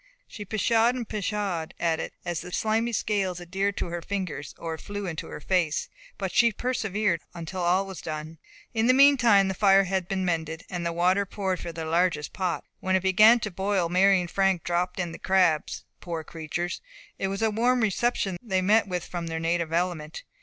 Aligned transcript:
She 0.27 0.45
pshawed 0.45 0.95
and 0.95 1.07
pshawed 1.07 1.75
at 1.79 1.99
it 1.99 2.15
as 2.25 2.41
the 2.41 2.51
slimy 2.51 2.91
scales 2.91 3.39
adhered 3.39 3.77
to 3.77 3.85
her 3.89 4.01
fingers, 4.01 4.55
or 4.57 4.75
flew 4.79 5.05
into 5.05 5.27
her 5.27 5.39
face, 5.39 5.89
but 6.17 6.31
she 6.31 6.51
persevered 6.51 7.21
until 7.35 7.61
all 7.61 7.85
was 7.85 8.01
done. 8.01 8.39
In 8.73 8.87
the 8.87 8.95
meantime 8.95 9.47
the 9.47 9.53
fire 9.53 9.83
had 9.83 10.07
been 10.07 10.25
mended, 10.25 10.65
and 10.71 10.89
water 10.95 11.27
poured 11.27 11.59
into 11.59 11.73
their 11.73 11.85
largest 11.85 12.33
pot. 12.33 12.63
When 12.79 12.95
it 12.95 13.03
began 13.03 13.41
to 13.41 13.51
boil, 13.51 13.89
Mary 13.89 14.19
and 14.19 14.31
Frank 14.31 14.63
dropped 14.63 14.99
in 14.99 15.11
the 15.11 15.19
crabs. 15.19 15.83
Poor 15.99 16.23
creatures! 16.23 16.81
it 17.19 17.27
was 17.27 17.43
a 17.43 17.51
warm 17.51 17.81
reception 17.81 18.37
they 18.41 18.63
met 18.63 18.87
with 18.87 19.05
from 19.05 19.27
their 19.27 19.39
native 19.39 19.71
element. 19.71 20.23